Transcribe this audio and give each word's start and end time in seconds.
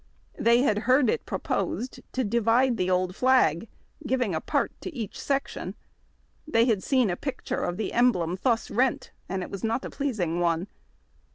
They 0.39 0.63
had 0.63 0.79
heard 0.89 1.11
it 1.11 1.27
proposed 1.27 1.99
to 2.13 2.23
divide 2.23 2.77
the 2.77 2.89
old 2.89 3.15
flag, 3.15 3.67
giving 4.07 4.33
a 4.33 4.41
part 4.41 4.71
to 4.81 4.91
each 4.95 5.19
section. 5.19 5.75
They 6.47 6.65
had 6.65 6.81
seen 6.81 7.11
a 7.11 7.15
picture 7.15 7.63
of 7.63 7.77
the 7.77 7.93
emblem 7.93 8.39
thus 8.41 8.71
rent, 8.71 9.11
and 9.29 9.43
it 9.43 9.51
was 9.51 9.63
not 9.63 9.85
a 9.85 9.91
pleasing 9.91 10.39
one. 10.39 10.65